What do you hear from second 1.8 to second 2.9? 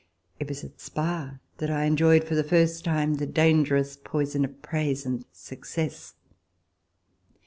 en joyed for the first